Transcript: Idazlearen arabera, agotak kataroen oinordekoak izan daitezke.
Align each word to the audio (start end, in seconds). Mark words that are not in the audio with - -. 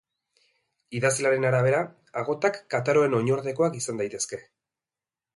Idazlearen 0.99 1.43
arabera, 1.49 1.81
agotak 2.21 2.57
kataroen 2.75 3.13
oinordekoak 3.19 3.77
izan 3.81 4.01
daitezke. 4.03 4.41